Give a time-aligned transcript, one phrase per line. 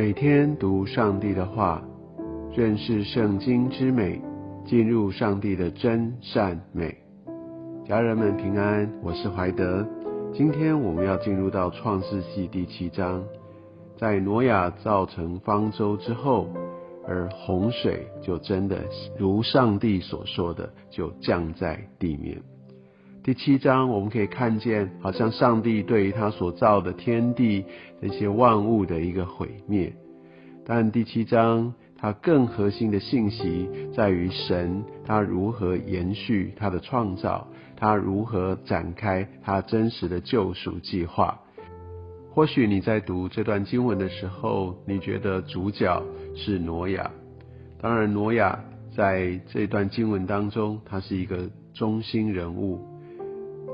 [0.00, 1.82] 每天读上帝的话，
[2.56, 4.18] 认识圣经之美，
[4.64, 6.96] 进入上帝的真善美。
[7.86, 9.86] 家人们平安，我是怀德。
[10.32, 13.22] 今天我们要进入到创世纪第七章，
[13.98, 16.48] 在挪亚造成方舟之后，
[17.06, 18.78] 而洪水就真的
[19.18, 22.40] 如上帝所说的，就降在地面。
[23.22, 27.66] 第七章我们可以看见，好像上帝对于他所造的天地
[28.00, 29.92] 这些万物的一个毁灭。
[30.64, 41.38] 但第七章它更核心的信息在于神他如何延续他的创造，他如何展开他真实的救赎计划。
[42.32, 46.02] 或许你在读这段经文的时候，你觉得主角
[46.34, 47.10] 是挪亚。
[47.82, 48.58] 当然，挪亚
[48.96, 52.89] 在这段经文当中，他是一个中心人物。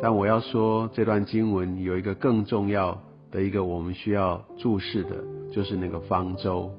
[0.02, 5.16] 但我要说，这段经文有一个更重要的一个我们需要注视的，
[5.52, 6.70] 就是那个方舟。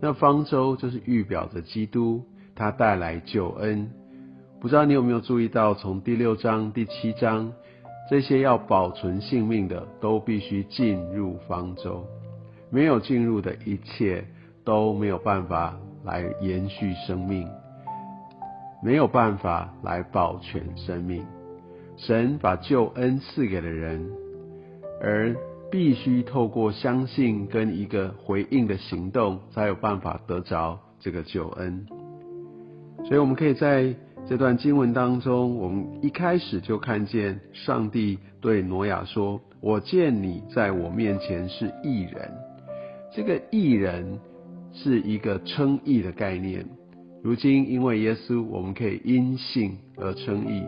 [0.00, 2.22] 那方舟就是预表着基督，
[2.54, 3.90] 他带来救恩。
[4.60, 7.52] 不知道你有没有注意到，从第六章、第七章，
[8.08, 12.06] 这些要保存性命的，都必须进入方舟。
[12.70, 14.24] 没有进入的一切，
[14.64, 17.48] 都没有办法来延续生命，
[18.82, 21.24] 没有办法来保全生命。
[21.96, 24.06] 神把救恩赐给了人，
[25.00, 25.34] 而
[25.70, 31.86] 必须透过相信跟一个回应的行动，才有办法得着这个救恩。
[33.06, 33.94] 所以，我们可以在
[34.26, 42.30] 这段经文当中，我们一开始就看见上帝对挪亚说：“我见你在我面前是义人。”
[43.14, 44.18] 这个义人
[44.72, 46.64] 是一个称义的概念。
[47.22, 50.62] 如今，因为耶稣，我们可以因信而称义。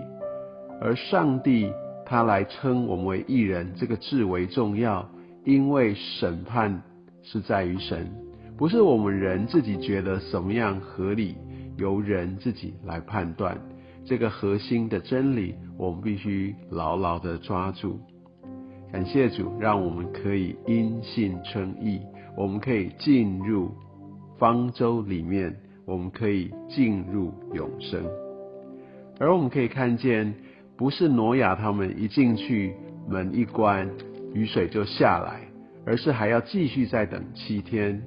[0.80, 1.72] 而上帝
[2.04, 5.08] 他来称我们为义人，这个至为重要，
[5.44, 6.82] 因为审判
[7.22, 8.06] 是在于神，
[8.56, 11.34] 不是我们人自己觉得什么样合理，
[11.76, 13.58] 由人自己来判断。
[14.04, 17.98] 这个核心的真理，我们必须牢牢的抓住。
[18.92, 22.00] 感谢主，让我们可以因信称义，
[22.36, 23.72] 我们可以进入
[24.38, 28.04] 方舟里面，我们可以进入永生。
[29.18, 30.34] 而我们可以看见。
[30.76, 32.74] 不是挪亚他们一进去
[33.08, 33.88] 门一关，
[34.34, 35.40] 雨水就下来，
[35.86, 38.02] 而是还要继续再等七天。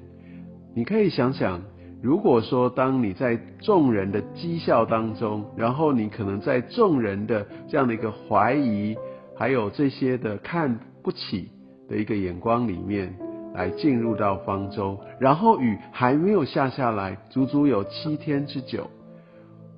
[0.75, 1.61] 你可以想想，
[2.01, 8.95] 如果说当你在众人的讥笑当中，然后你可能在众人的这样的一个怀疑，
[9.35, 11.49] 还有这些的看不起
[11.89, 13.11] 的一个眼光里面，
[13.55, 18.89] 来进入到方舟，然后雨还没有下下来，足足有七天之久，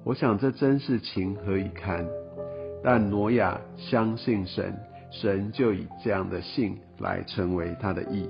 [0.03, 2.05] 我想这真是情何以堪。
[2.83, 4.73] 但挪亚相信神，
[5.11, 8.27] 神就以这样的信来成为他的义。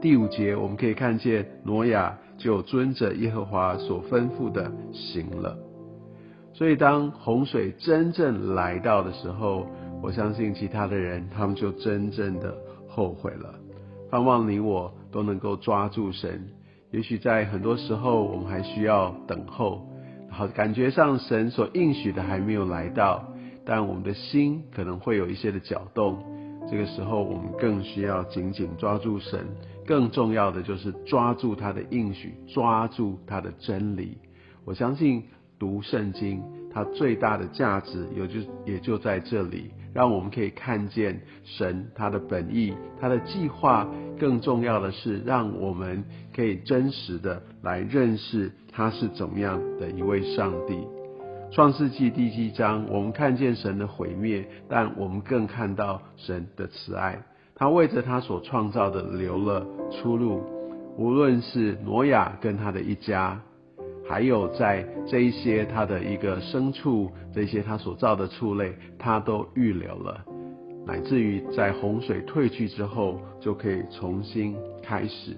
[0.00, 5.56] 第五节我们可以看见，挪亚就遵着耶和华所吩咐的行了。
[6.52, 9.66] 所以当洪水真正来到的时候，
[10.02, 12.54] 我相信其他的人他们就真正的
[12.88, 13.54] 后悔了。
[14.10, 16.44] 盼望你我都能够抓住神。
[16.90, 19.88] 也许在很多时候我们还需要等候，
[20.30, 23.24] 好感觉上神所应许的还没有来到。
[23.66, 26.22] 但我们的心可能会有一些的搅动，
[26.70, 29.46] 这个时候我们更需要紧紧抓住神，
[29.86, 34.18] 更重要的就是抓住他的应许，抓住他的真理。
[34.64, 35.22] 我相信
[35.58, 36.42] 读圣经，
[36.72, 43.88] 它最大的价值也就也就在这里，让我们可以看见神他的本意，他的计划。
[44.16, 46.04] 更重要的是，让我们
[46.34, 50.78] 可以真实的来认识他是怎么样的一位上帝。
[51.54, 57.16] 创世纪第七章，我们看见神的毁灭，但我们更看到神的慈爱。
[57.54, 60.42] 他为着他所创造的留了出路，
[60.98, 63.40] 无论是挪亚跟他的一家，
[64.04, 70.24] 还有在这一些他的一个牲畜，这些他所造的畜类，他都预留了，
[70.84, 75.36] 乃至于在洪水退去之后，就可以重新开始。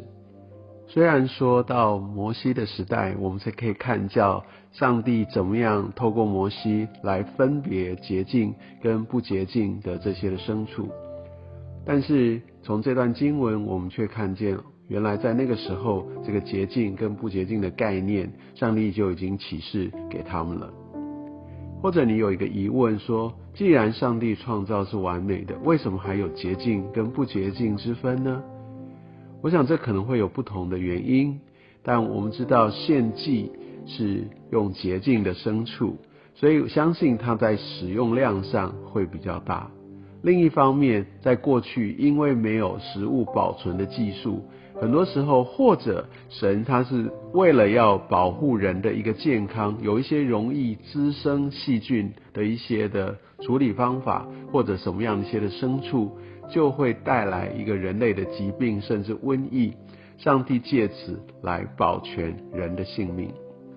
[0.89, 10.89] 虽然说到摩西的时代，我们才可以看教上帝怎么样透过摩西来分别洁净跟不洁净的这些的牲畜，
[11.85, 14.57] 但是从这段经文，我们却看见，
[14.89, 20.73] 原来在那个时候，这个洁净跟不洁净的概念，上帝就已经启示给他们了。
[21.83, 28.43] 或者你有一个疑问说，既然上帝创造是完美的，为什么还有洁净跟不洁净之分呢？
[29.43, 31.41] 我想这可能会有不同的原因，
[31.83, 33.53] 但我们知道献祭
[33.87, 35.97] 是用洁净的牲畜，
[36.35, 39.71] 所以相信它在使用量上会比较大。
[40.23, 44.43] 另一方面，在过去因为没有食物保存的技术，
[44.81, 56.11] 很多时候，或者神他是为了要保护人的一个健康，有一些容易滋生细菌的一些的处理方法，或者什么样一些的牲畜，
[56.49, 59.75] 就会带来一个人类的疾病，甚至瘟疫。
[60.19, 63.33] 上帝借此来保全人的性命。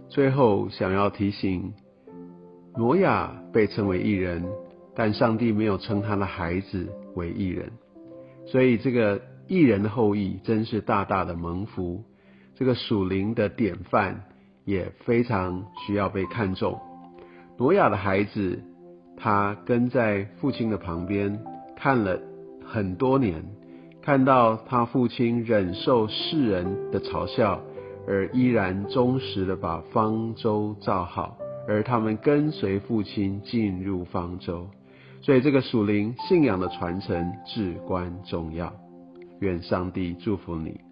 [0.07, 1.74] 最后，想要提醒，
[2.75, 4.44] 挪亚被称为异人，
[4.95, 7.71] 但上帝没有称他的孩子为异人，
[8.45, 9.22] 所以这个。
[9.51, 12.04] 异人的后裔真是大大的蒙福，
[12.54, 14.25] 这个属灵的典范
[14.63, 16.80] 也非常需要被看重。
[17.57, 18.63] 挪亚的孩子，
[19.18, 21.42] 他跟在父亲的旁边
[21.75, 22.22] 看了
[22.71, 23.44] 很多年，
[24.00, 27.60] 看到他父亲忍受世人的嘲笑，
[28.07, 31.36] 而依然忠实的把方舟造好，
[31.68, 34.68] 而他们跟随父亲进入方舟，
[35.19, 38.72] 所以这个属灵信仰的传承至关重要。
[39.39, 40.88] 愿上帝祝福你。